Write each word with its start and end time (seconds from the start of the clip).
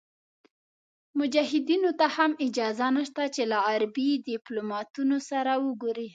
مجاهدینو 1.19 1.91
ته 1.99 2.05
هم 2.15 2.31
اجازه 2.45 2.87
نشته 2.97 3.23
چې 3.35 3.41
له 3.51 3.57
غربي 3.67 4.09
دیپلوماتانو 4.29 5.17
سره 5.29 5.51
وګوري. 5.65 6.09